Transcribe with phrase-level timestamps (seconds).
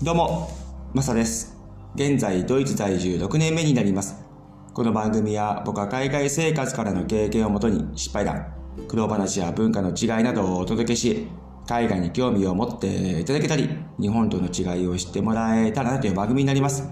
[0.00, 0.48] どうも、
[0.94, 1.56] マサです。
[1.96, 4.24] 現在、ドイツ在住6年目になります。
[4.72, 8.46] この番組は僕は海外生活からの経験をもとに失敗談、
[8.86, 11.26] 苦労話や文化の違いなどをお届けし、
[11.66, 16.88] 海外に興味を持っていただけたり、日本との違いを知ってもらえたらなという番組になります。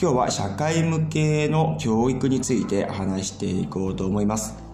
[0.00, 4.67] 今日は社会向けの教育について話していこうと思います。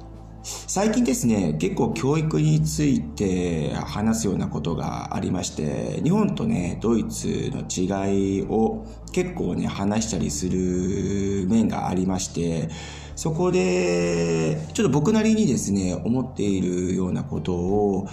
[0.46, 12.68] 最近ですね、結構教育について話すようなことがありまして、日本とね、ドイツの違いを結構ね、話したりする面がありまして、
[13.16, 18.06] そこで、ちょっと僕なりにですね、思っているようなことを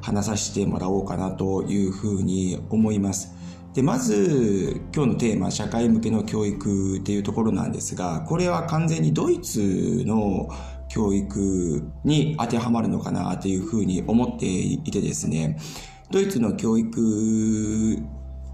[0.00, 3.34] 話させてもらおうかなというふうに思います。
[3.74, 10.48] で、まず、今日のテーマ、社会向けの教育っていうところなんですが、これは完全にドイツの
[10.94, 15.58] 教育に当てはまるのかなというふうに思っていてですね、
[16.12, 17.98] ドイツの教育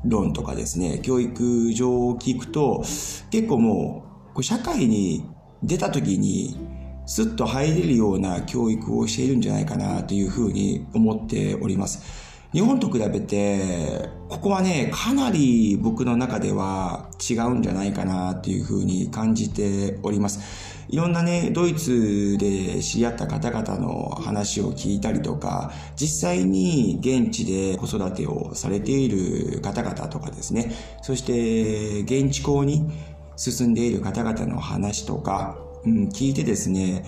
[0.06, 2.82] 論とかですね、教育上を聞くと、
[3.30, 5.22] 結構もう、社会に
[5.62, 6.56] 出た時に、
[7.04, 12.30] スッと入れるような教育をしているんじゃないかなというふうに思っております。
[12.52, 20.69] 日本と比べて、ここはね、かなり僕の中では違うんじゃないかなというふうに感じております。
[20.90, 32.90] いろんなね、ドイツで知り合った方々の話を聞いたりとか、実際に現地で子育てをされている方々とかですね、そして現地校に
[33.36, 37.04] 進んでいる方々の話とか、うん、聞いてですね、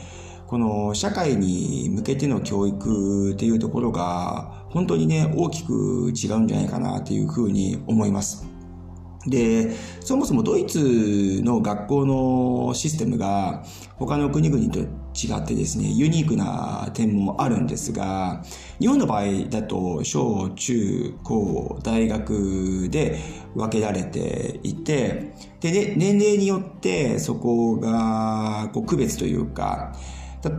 [0.46, 8.51] この社会に向けての教育っていうところが本当にね大きく違うんじゃないかなというふうに思います。
[9.26, 9.70] で、
[10.00, 13.64] そもそもドイツの学校のシステムが
[13.96, 18.42] 他の国々と違ってですね、ユニークな点もあるんですが、
[18.80, 23.18] 日本の場合だと小中高大学で
[23.54, 29.94] 分けられていて、で、ね、年齢によってそこがこう区別というか、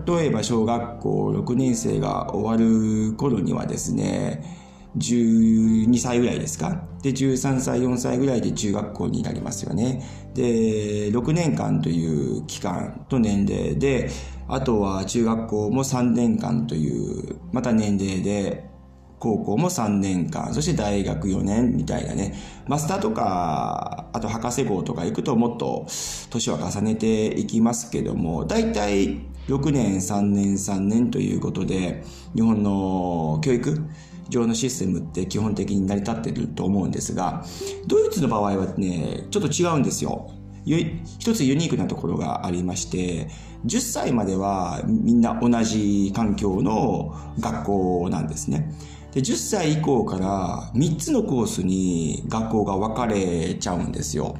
[0.07, 4.62] 例えば小学校6年生が終わる頃にはですね、
[4.97, 6.83] 12歳ぐらいですか？
[7.01, 10.03] で、13歳、4歳ぐらいで中学校になりますよね。
[10.33, 14.09] で、6年間という期間と年齢で、
[14.47, 18.71] あとは中学校も3年間という、また年齢で、
[19.19, 22.35] 高校も3年間、そして大学4年みたいなね、
[22.67, 25.87] マスターとか、あと博士号とか行くともっと
[26.29, 32.03] 年は重ねていきますけども、大体6年、3年、3年ということで、
[32.35, 33.85] 日本の教育
[34.29, 37.43] 上のシステムって基本的に成り立ってると思うんですが、
[37.87, 40.31] ドイツの場合はね、ちょっと違うんですよ。
[40.65, 43.27] 一つユニークなところがありまして、
[43.65, 48.73] 10歳まではみんな同じ環境の学校なんですね。
[49.11, 54.35] で10歳以降から3つのコースに学校が分かれちゃうんですよ。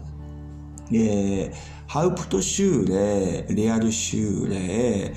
[0.89, 1.53] で、
[1.87, 5.13] ハウプトシューレ、アルシューレ、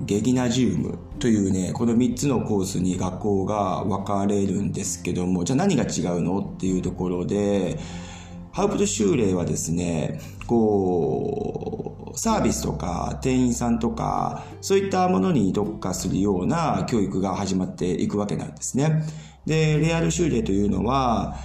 [0.00, 7.78] ゲギナジウムというね、この3つのコースに学校が分かれるんですけども、じゃあ何が違うのっていうところで、
[8.52, 19.04] ハウプトシューレはですね、こう、サービスとか店員さんとか、そういったものに特化するような教育が始まっていくわけなんですね。
[19.46, 21.36] で、レアルシューレというのは、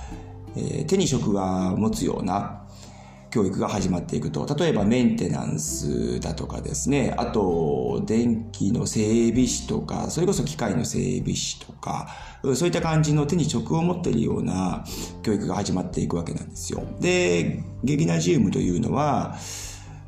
[0.56, 2.57] えー、手に職が持つような
[3.38, 4.48] 教育が始まっていくと。
[4.56, 7.14] 例えばメンテナンスだとかですね。
[7.18, 12.08] あと、電気の整備士とか、それこそ機械の整備士とか、
[12.56, 14.84] そういった感じの手に職を持っているような
[15.22, 16.82] 教育が始まっていくわけなんですよ。
[17.00, 19.38] で、ゲギナジウムというのは、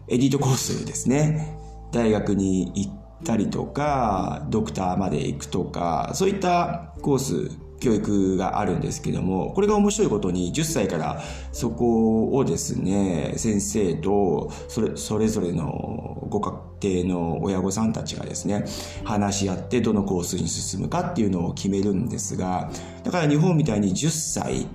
[0.07, 1.55] エディートコースですね。
[1.91, 2.91] 大学に行っ
[3.25, 18.65] たりとか、ドクターまで行くとか、そういったコース、教育があるんですけども、これが面白いことに10歳からそこをですね、先生とそれそれぞれのご家庭の親御さんたちがですね、
[19.03, 22.69] 話し合ってどのコースに進むかっていうのを決めるんですが、
[23.03, 24.67] だから日本みたいに10歳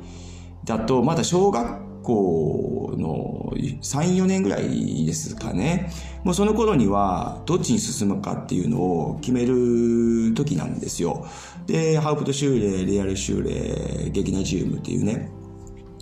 [0.65, 5.91] だとまだ小学校の3、4年ぐらいですかね。
[6.23, 11.27] もうその頃にはどっちに進むかっていうのを決める時なんですよ。
[11.67, 15.31] で、ハウプトシューレ、アルシューレ、ゲギナジウムっていうね、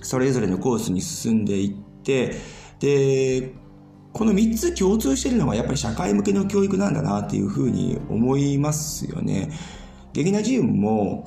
[0.02, 1.70] それぞれのコースに進んでいっ
[2.02, 2.36] て、
[2.80, 3.54] で、
[4.12, 9.50] この3つ共通してるのがやっぱり社会向けの教育なんだなっていうふうに思いますよね。
[10.12, 11.26] ゲギナジウムも、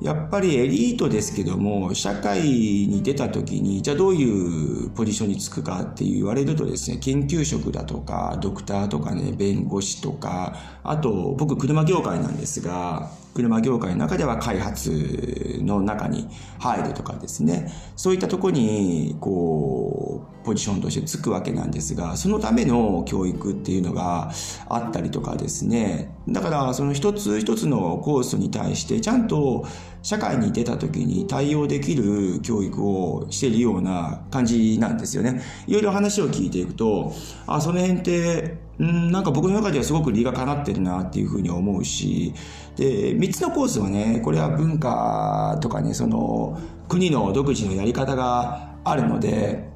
[0.00, 24.30] やっぱりエリートですけども、社会に出た時に、じゃあどういうポジションにつくかって言われるとですね、研究職だとか、ドクターとかね、弁護士とか、あと、僕車業界なんですが、車業界の中では開発の中に入るとかですね、そういったとこに、こう、ポジションとしてつくわけなんですが、そのための教育っていうのが
[24.68, 29.66] あったりとかですね、だからその一つ一つのコースに対してちゃんと
[30.02, 35.42] 社会に出た時に対応できる教育をしているような感じなんですよね。
[35.66, 37.12] いろいろ話を聞いていくと、
[37.46, 42.34] あ、その辺ってう、んなんか僕の中ではすごく理がかなってるなっていうふうに思うし、
[42.76, 49.73] で、3つのコースはね、これは文化とかね、その国の独自のやり方があるので、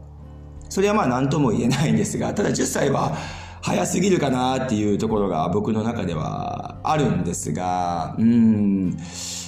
[0.69, 3.17] それはまあ何とも言えないんですが、ただ10歳は
[3.61, 8.97] 早すぎるかなっていうところが僕の中ではあるんですが、うん、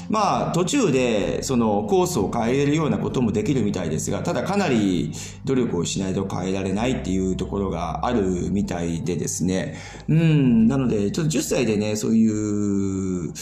[0.08, 5.12] まあ途中でそのコースを変えれるようなこともできるみたいですが、ただかなり
[5.44, 9.76] 努力をしないと変えられないっていうところがあるみたいでですね、
[10.08, 13.32] うん、なのでちょっと10歳でね、そういう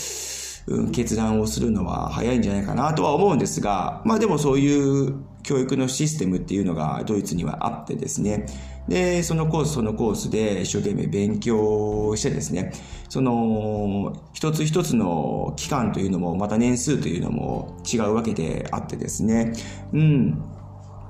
[0.92, 5.14] 決断をするのは早いんじゃないかなとは思うんですが、まあでもそういう
[5.48, 8.44] 教育のシステムっていうのがドイツにはあってですね、
[8.86, 12.70] で、そのコースそのコースで一生懸命勉強してですね、
[13.08, 19.54] その一つ一つの期間というのもまた年数というのも違うわけであってですね、
[19.94, 20.42] うん。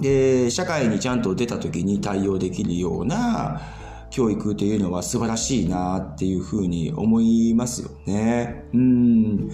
[0.00, 3.60] で、社会にちゃんと出た時に対応できるような、
[4.10, 8.64] 教育というのは素晴らしいなっていうふうに思いますよね。
[8.72, 9.50] うん。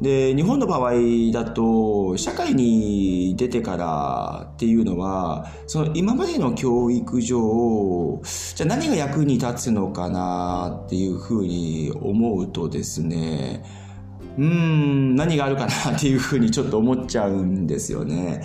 [0.00, 0.92] で、日本の場合
[1.32, 8.20] だと、社会に出てからっていうのは、その今までの教育上、
[8.54, 13.64] じゃあ何が役に立つのかなっていうふうに思うとですね、
[14.36, 18.44] うーん、何があるかなっていうふうにちょっと思っちゃうんですよね。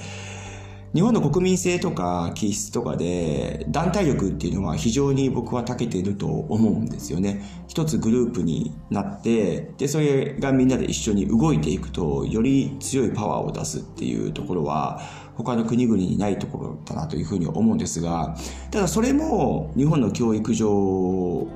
[0.93, 7.41] 日本の国民性とか気質とかで団体力っていうのは非常に僕は長けていると思うんですよね。
[7.69, 14.99] 一つグループになって、で、それがみんなで一緒に動いていくと、より強いパワーを出すっていうところは、
[15.35, 18.35] 他の国々にないところだなというふうに思うんですが、
[18.69, 21.47] ただそれも日本の教育上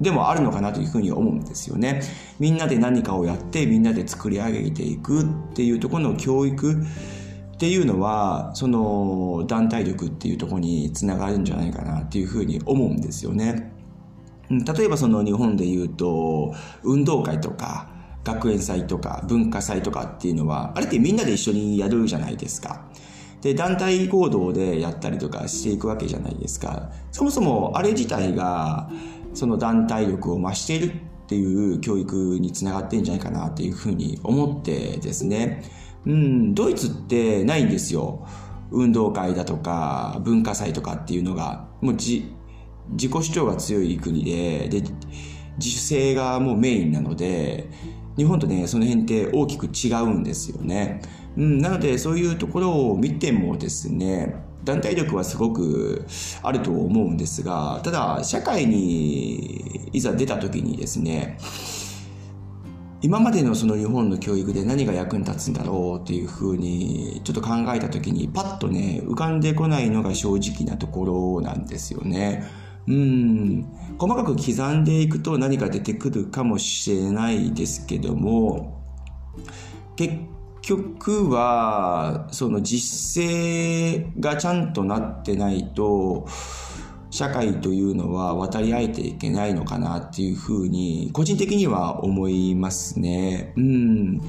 [0.00, 2.02] でもあるのかなというふうに思うんですよね。
[2.40, 6.82] みんなで何かをやってみんなで作り上げていくっていうところの教育
[7.62, 13.72] っていうのは、その団体力っていうとこにつながるんじゃないかなっていうふうに思うんですよね。
[14.50, 17.88] 例えばその日本で言うと、運動会とか、
[18.24, 22.84] 学園祭とか文化祭とかっていうのは、あれってみんなで一緒にやるじゃないですか。
[23.42, 26.90] で、団体行動でやったりとかしていくわけじゃないですか。
[27.12, 28.90] そもそもあれ自体が、
[29.34, 35.62] その団体力を増しているっていう教育につながってんじゃないかなっていうふうに思ってですね。
[36.06, 38.26] うん、ドイツってないんですよ。
[38.70, 42.34] 運動会だとか文化祭とかっていうのが、もうじ
[42.90, 44.82] 自己主張が強い国で、で、
[45.58, 47.68] 自主性がもうメインなので、
[48.16, 51.00] 日本とね、その辺って大きく違うんですよね。
[51.36, 54.34] うん、なのでそういうところを見てもですね、
[54.64, 56.04] 団体力はすごく
[56.42, 61.38] あると思うんですが、ただ社会にいざ出た時にですね、
[63.02, 72.44] 今までのその日本の教育で何が役に立つんだろうっていうふうにちょっと考えた時にパッとね浮かんでこないのが正直なところなんですよね。
[72.86, 73.66] うん
[73.98, 78.82] 細かく刻んでいくと何か出てくるかもしれないですけども
[79.94, 80.14] 結
[80.62, 86.26] 局はその実践がちゃんとなってないと
[87.12, 93.52] 社会というのは渡り合えていけないのかなっていうふうに、個人的には思いますね。
[93.56, 94.20] うん。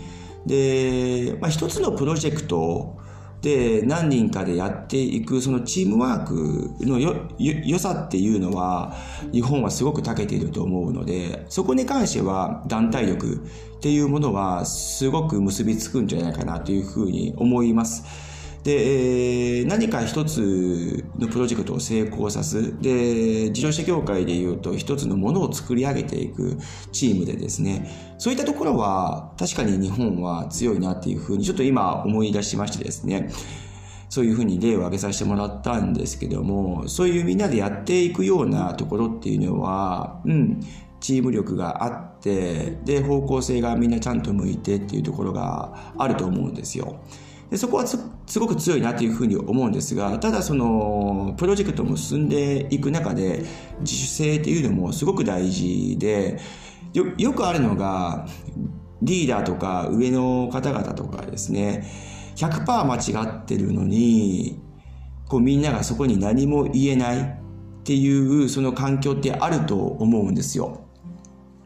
[0.46, 2.98] で、まあ、一つのプロジェクト
[3.42, 8.94] で何人かでやっていくそのチームワークのよ、良さっていうのは
[9.32, 13.36] 日本はすごく長けていると思うので、そこに関しては団体力
[13.78, 18.33] っていうものはすごく結びつくんじゃないかなというふうに思います。
[18.64, 22.80] で、えー、何か一つのプロジェクトを成功さす。
[22.82, 26.58] で、自動車業界で言うと一つのものを作り上げていく
[26.94, 33.30] チームでですね、そういったところは確かに日本は強いなっていうふうにちょっと今思い出しましてですね、
[34.08, 40.62] そういうふうに例を挙げさせてもらったんですけども、そういうみんなでやっていくようなところっていうのは、うん、
[41.02, 47.02] チーム力があって、で、方向性がみんなちゃんと向いてっていうところがあると思うんですよ。
[47.54, 53.46] でそこはすごく強いなというふうに思うんですが、ただその、プロジェクトも進んでいく中で、
[53.82, 56.40] 自主性っていうのもすごく大事で、
[56.94, 58.26] よ、よくあるのが、
[59.04, 61.88] リーダーとか上の方々とかですね、
[62.38, 64.60] 100%間違ってるのに、
[65.28, 67.26] こうみんながそこに何も言えないっ
[67.84, 70.83] ていうその環境ってあると思うんですよ。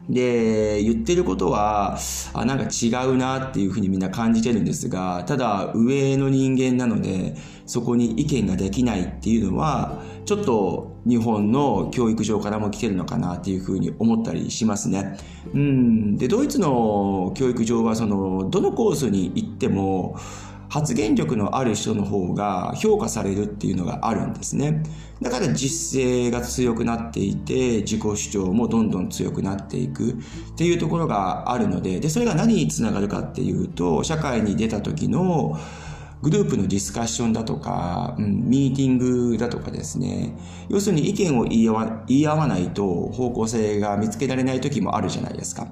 [0.08, 1.98] で、言ってることは、
[2.32, 7.34] あ、なんか違うなっていうふうにみんな感じてるんですが、ただ上の人間なので、
[7.66, 15.18] そこに意見ができないっていうのは、ちょっと日本の教育上からも来てるのかなっていうふうに思ったりしますね。
[15.52, 16.16] うん。
[16.16, 20.16] で、ドイツの教育上は、その、どのコースに行っても、
[20.68, 24.82] 発言力のある人の方が評価されるっていうのがあるんですね。
[25.22, 30.14] だから実勢が強くなっていて、自己主張もどんどん強くなっていくっ
[30.56, 35.58] ていうところがあるので、で、それが何につながるかっていうと、社会に出た時の
[36.22, 40.36] グループのディスカッションだとか、うん、ミーティングだとかですね。
[40.68, 45.68] 要するに意見を言い合わ言い合わないと方向性が見つけられない時もあるじゃないですか。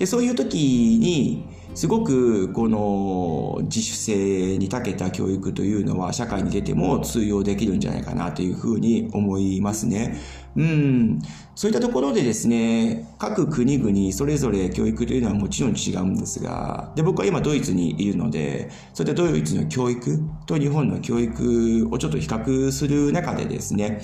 [0.00, 0.56] で、そういう時
[0.98, 10.18] に、すごくこの自主性に長けた教育というのは社会に出ても通用できるんじゃないかなというふうに思いますね。
[10.56, 11.20] うん。
[11.54, 24.00] そういったところでですね、各国々それぞれ教育というのはもちろん違うんですが、で、僕は今ドイツにいるので、そういったドイツの教育と日本の教育をちょっと比較する中でですね、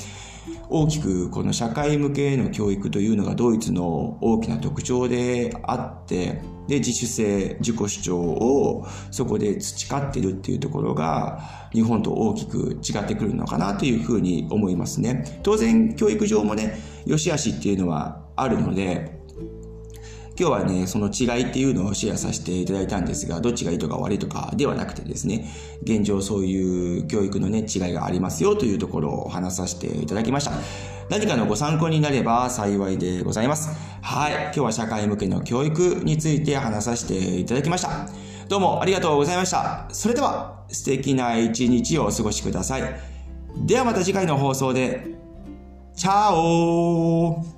[0.68, 15.40] 大きくこの社会向けの教育というのがドイツの大きな特徴であって、で、自主性、自己主張をそこで培ってるっていうところが日本と大きく違ってくるのかなというふうに思いますね。
[15.42, 19.15] 当然教育上もね、良し悪しっていうのはあるので、
[20.38, 25.50] 今日はね、その違いっていうのをシェアさせていただいたんですが、どっちがいいとか悪いとかではなくてですね、
[25.82, 30.52] 現状そういう教育のね、違いがありますよというところを話させていただきました。
[31.08, 33.70] 何かのご参考になれば幸いでございます。
[34.02, 34.32] はい。
[34.32, 38.08] 今日は社会向けの教育について話させていただきました。
[38.48, 39.88] どうもありがとうございました。
[39.90, 42.82] それでは素敵な一日をお過ごしください。
[43.64, 45.16] ではまた次回の放送で。
[45.96, 47.55] チャオ